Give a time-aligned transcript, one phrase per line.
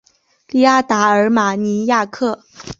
[0.47, 2.43] 利阿达尔马尼亚克。